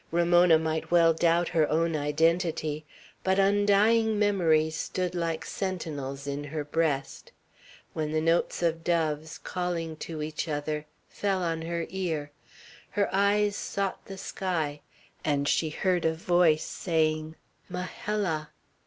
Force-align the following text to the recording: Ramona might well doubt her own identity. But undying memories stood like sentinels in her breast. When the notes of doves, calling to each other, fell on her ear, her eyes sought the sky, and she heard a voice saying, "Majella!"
Ramona 0.09 0.57
might 0.57 0.89
well 0.89 1.13
doubt 1.13 1.49
her 1.49 1.69
own 1.69 1.95
identity. 1.95 2.85
But 3.23 3.37
undying 3.37 4.17
memories 4.17 4.75
stood 4.75 5.13
like 5.13 5.45
sentinels 5.45 6.25
in 6.25 6.45
her 6.45 6.63
breast. 6.65 7.31
When 7.93 8.11
the 8.11 8.19
notes 8.19 8.63
of 8.63 8.83
doves, 8.83 9.37
calling 9.37 9.95
to 9.97 10.23
each 10.23 10.47
other, 10.47 10.87
fell 11.07 11.43
on 11.43 11.61
her 11.61 11.85
ear, 11.91 12.31
her 12.89 13.13
eyes 13.13 13.55
sought 13.55 14.03
the 14.05 14.17
sky, 14.17 14.81
and 15.23 15.47
she 15.47 15.69
heard 15.69 16.03
a 16.03 16.15
voice 16.15 16.63
saying, 16.65 17.35
"Majella!" 17.69 18.49